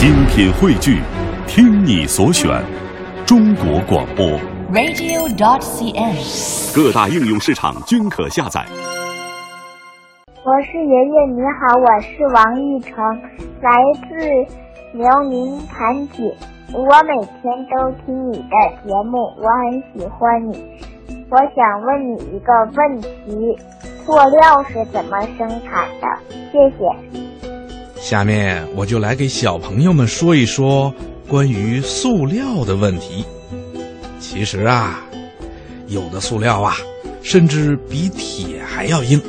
[0.00, 1.02] 精品汇聚，
[1.46, 2.64] 听你所选，
[3.26, 4.26] 中国广播。
[4.72, 6.74] radio.dot.cn，。
[6.74, 8.64] 各大应用市场均可下载。
[10.42, 12.96] 我是爷爷，你好，我是王玉成，
[13.60, 13.70] 来
[14.08, 14.16] 自
[14.96, 16.32] 辽宁盘锦。
[16.72, 20.64] 我每天都听你的节目，我很喜欢你。
[21.28, 23.58] 我想问你一个问题：
[24.06, 26.08] 塑料是怎么生产的？
[26.50, 26.88] 谢谢。
[28.00, 30.92] 下面我就来给小朋友们说一说
[31.28, 33.24] 关于塑料的问题。
[34.18, 35.04] 其实啊，
[35.86, 36.76] 有的塑料啊，
[37.22, 39.20] 甚至比铁还要硬。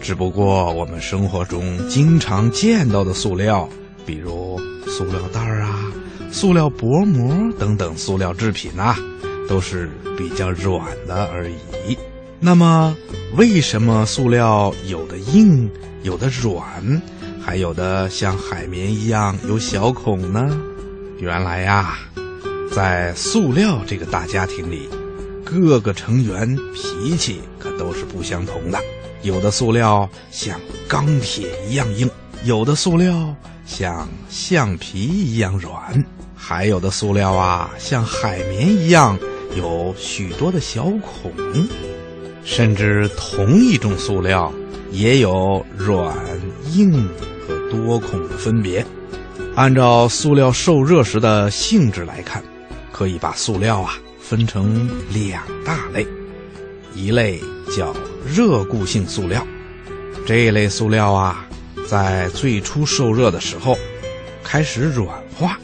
[0.00, 3.68] 只不过我们生活中经常见到的塑料，
[4.06, 5.92] 比如塑料袋儿啊、
[6.30, 8.96] 塑料薄膜等等塑料制品啊，
[9.48, 11.98] 都是比较软的而已。
[12.38, 12.96] 那么，
[13.36, 15.68] 为什么塑料有的硬，
[16.02, 17.02] 有的软？
[17.46, 20.60] 还有的像海绵一样有小孔呢。
[21.20, 21.96] 原来呀，
[22.72, 24.88] 在塑料这个大家庭里，
[25.44, 28.80] 各个成员脾气可都是不相同的。
[29.22, 32.10] 有的塑料像钢铁一样硬，
[32.42, 33.32] 有的塑料
[33.64, 36.04] 像橡皮一样软，
[36.34, 39.16] 还有的塑料啊像海绵一样
[39.56, 41.32] 有许多的小孔。
[42.42, 44.52] 甚至同一种塑料
[44.90, 46.12] 也有软、
[46.72, 47.08] 硬。
[47.76, 48.84] 多孔的分别，
[49.54, 52.42] 按照塑料受热时的性质来看，
[52.90, 56.06] 可以把塑料啊分成两大类，
[56.94, 57.38] 一类
[57.76, 57.94] 叫
[58.26, 59.46] 热固性塑料，
[60.26, 61.46] 这类塑料啊
[61.86, 63.78] 在最初受热的时候
[64.42, 65.58] 开始软化，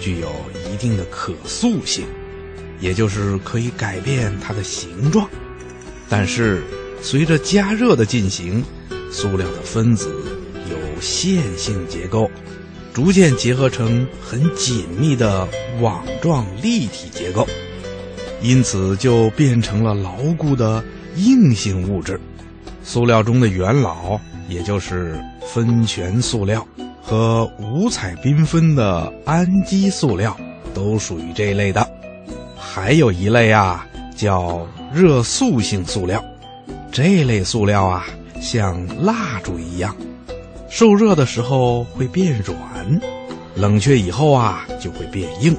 [0.00, 0.28] 具有
[0.72, 2.06] 一定的可塑性，
[2.80, 5.28] 也就是可以改变它的形状，
[6.08, 6.62] 但是
[7.02, 8.64] 随着加热的进行，
[9.10, 10.10] 塑料的分子。
[10.96, 12.30] 有线性结构，
[12.94, 15.46] 逐渐结合成很紧密的
[15.78, 17.46] 网状立体结构，
[18.40, 20.82] 因此就变成了牢固的
[21.16, 22.18] 硬性物质。
[22.82, 26.66] 塑料中的元老，也就是酚醛塑料
[27.02, 30.34] 和五彩缤纷的氨基塑料，
[30.72, 31.86] 都属于这一类的。
[32.56, 36.24] 还有一类啊，叫热塑性塑料，
[36.90, 38.06] 这类塑料啊，
[38.40, 39.94] 像蜡烛一样。
[40.78, 43.00] 受热的时候会变软，
[43.54, 45.56] 冷却以后啊就会变硬。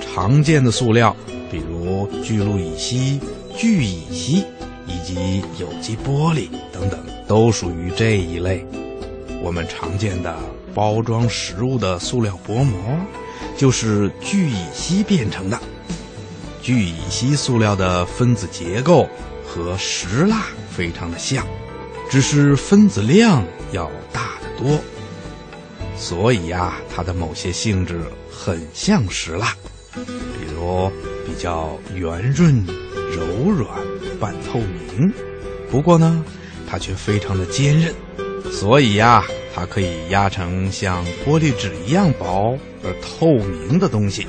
[0.00, 1.14] 常见的塑料，
[1.50, 3.20] 比如聚氯乙烯、
[3.54, 4.42] 聚乙烯
[4.86, 8.64] 以及有机玻璃等等，都属于这一类。
[9.42, 10.34] 我们常见的
[10.74, 12.80] 包装食物的塑料薄膜，
[13.58, 15.60] 就是聚乙烯变成的。
[16.62, 19.06] 聚乙烯塑料的分子结构
[19.44, 21.46] 和石蜡非常的像。
[22.10, 24.80] 只是分子量要大得多，
[25.96, 29.54] 所以呀、它的某些性质很像石蜡，
[29.94, 30.90] 比如
[31.26, 32.64] 比较圆润、
[33.10, 33.68] 柔软、
[34.18, 35.12] 半透明。
[35.70, 36.24] 不过呢，
[36.68, 37.94] 它却非常的坚韧，
[38.50, 39.24] 所以呀、
[39.54, 44.26] 它可以压成像玻璃纸一样薄而透明的东西，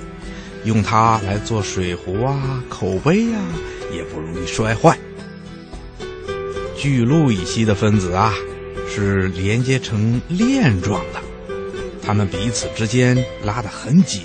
[0.65, 3.39] 用它来做水壶啊、口杯呀、
[3.93, 4.97] 也不容易摔坏。
[6.75, 8.33] 聚氯乙烯的分子啊，
[8.99, 11.21] 是连接成链状的，
[12.03, 14.23] 它们彼此之间拉得很紧，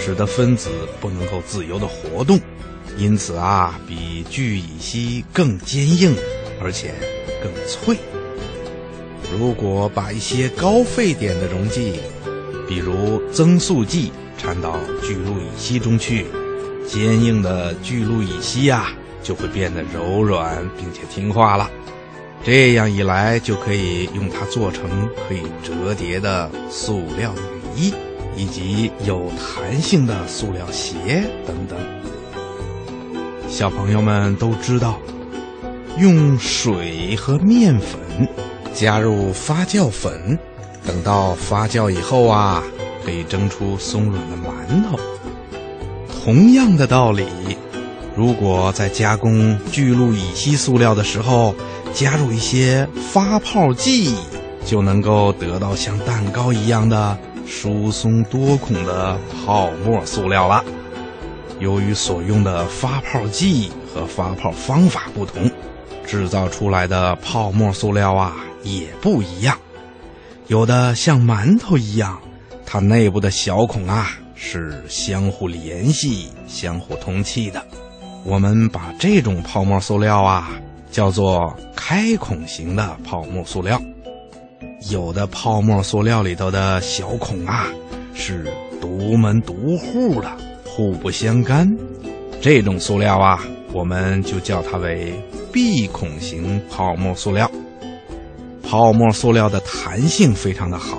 [0.00, 0.70] 使得分子
[1.00, 2.40] 不能够自由的活动，
[2.98, 6.16] 因此啊，比聚乙烯更坚硬，
[6.60, 6.92] 而且
[7.40, 7.96] 更脆。
[9.38, 12.00] 如果把一些高沸点的溶剂，
[12.66, 16.26] 比如增塑剂掺到聚氯乙烯中去，
[16.88, 18.92] 坚硬的聚氯乙烯呀、啊。
[19.22, 21.70] 就会变得柔软并且听话了，
[22.44, 27.32] 这样一来就可以用它做成可以折叠的塑料
[27.76, 27.94] 雨衣，
[28.36, 31.78] 以及有弹性的塑料鞋等等。
[33.48, 34.98] 小朋友们都知道，
[35.98, 38.00] 用水和面粉
[38.74, 40.36] 加入发酵粉，
[40.84, 42.62] 等到发酵以后啊，
[43.04, 44.98] 可以蒸出松软的馒头。
[46.24, 47.24] 同样的道理。
[48.14, 51.54] 如果在加工聚氯乙烯塑料的时候
[51.94, 54.14] 加入一些发泡剂，
[54.66, 57.16] 就能够得到像蛋糕一样的
[57.46, 60.62] 疏松多孔的泡沫塑料了。
[61.58, 65.50] 由于所用的发泡剂和发泡方法不同，
[66.06, 69.56] 制造出来的泡沫塑料啊也不一样。
[70.48, 72.20] 有的像馒头一样，
[72.66, 77.64] 它内部的小孔啊是相互联系、相互通气的。
[78.24, 80.50] 我们把这种泡沫塑料啊
[80.90, 83.80] 叫做开孔型的泡沫塑料。
[84.90, 87.66] 有的泡沫塑料里头的小孔啊，
[88.14, 88.46] 是
[88.80, 90.30] 独门独户的，
[90.64, 91.68] 互不相干。
[92.40, 93.40] 这种塑料啊，
[93.72, 95.14] 我们就叫它为
[95.52, 97.50] 闭孔型泡沫塑料。
[98.62, 100.98] 泡沫塑料的弹性非常的好，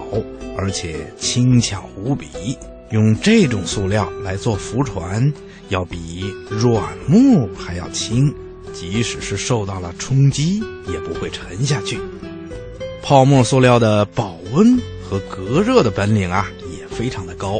[0.57, 2.57] 而且轻巧无比。
[2.91, 5.31] 用这种塑料来做浮船，
[5.69, 8.33] 要比软木还要轻，
[8.71, 11.99] 即使是受到了冲击，也不会沉下去。
[13.01, 17.59] 泡沫塑料的保温和隔热的本领啊，也非常的高，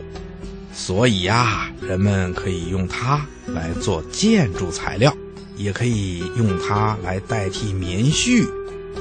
[0.74, 5.16] 所以呀，人们可以用它来做建筑材料，
[5.58, 8.48] 也可以用它来代替棉絮，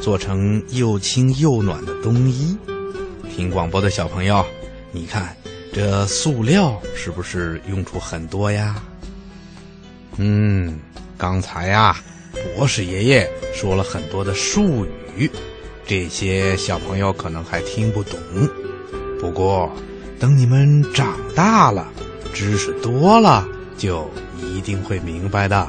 [0.01, 2.57] 做成又轻又暖的冬衣。
[3.35, 4.45] 听广播的小朋友，
[4.91, 5.37] 你看。
[5.73, 8.83] 这塑料是不是用处很多呀？
[10.19, 10.79] 嗯，
[11.17, 11.97] 刚才呀，
[12.55, 14.87] 博士爷爷说了很多的术
[15.17, 15.31] 语，
[15.87, 18.19] 这些小朋友可能还听不懂。
[19.19, 19.75] 不过，
[20.21, 21.89] 等你们长大了，
[22.35, 23.49] 知识多了，
[23.79, 24.11] 就
[24.43, 25.67] 一定会明白的。